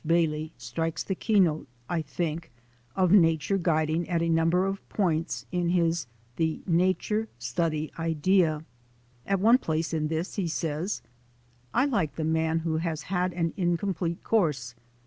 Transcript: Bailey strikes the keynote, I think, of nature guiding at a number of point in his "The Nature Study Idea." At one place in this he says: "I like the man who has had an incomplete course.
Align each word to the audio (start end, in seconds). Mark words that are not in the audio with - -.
Bailey 0.03 0.51
strikes 0.57 1.03
the 1.03 1.13
keynote, 1.13 1.67
I 1.87 2.01
think, 2.01 2.49
of 2.95 3.11
nature 3.11 3.59
guiding 3.59 4.09
at 4.09 4.23
a 4.23 4.29
number 4.29 4.65
of 4.65 4.89
point 4.89 5.45
in 5.51 5.69
his 5.69 6.07
"The 6.37 6.63
Nature 6.65 7.27
Study 7.37 7.91
Idea." 7.99 8.65
At 9.27 9.39
one 9.39 9.59
place 9.59 9.93
in 9.93 10.07
this 10.07 10.37
he 10.37 10.47
says: 10.47 11.03
"I 11.71 11.85
like 11.85 12.15
the 12.15 12.23
man 12.23 12.61
who 12.65 12.77
has 12.77 13.03
had 13.13 13.31
an 13.33 13.53
incomplete 13.55 14.23
course. 14.23 14.73